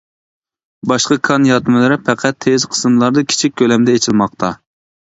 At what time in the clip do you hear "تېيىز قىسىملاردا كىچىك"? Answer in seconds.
2.47-3.59